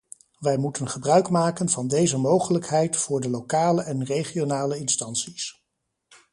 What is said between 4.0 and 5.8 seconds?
regionale instanties.